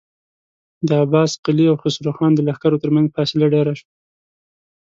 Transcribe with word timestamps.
د 0.87 0.89
عباس 1.03 1.31
قلي 1.45 1.65
او 1.71 1.75
خسرو 1.81 2.11
خان 2.17 2.31
د 2.35 2.39
لښکرو 2.47 2.81
تر 2.83 2.89
مينځ 2.95 3.07
فاصله 3.15 3.45
ډېره 3.55 3.73
شوه. 3.79 3.91